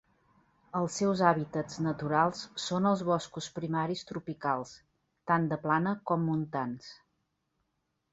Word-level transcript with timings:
Els 0.77 0.93
seus 0.99 1.19
hàbitats 1.31 1.75
naturals 1.87 2.39
són 2.63 2.89
els 2.91 3.03
boscos 3.09 3.49
primaris 3.57 4.01
tropicals, 4.13 4.71
tant 5.33 5.45
de 5.53 5.59
plana 5.67 5.93
com 6.13 6.25
montans. 6.31 6.89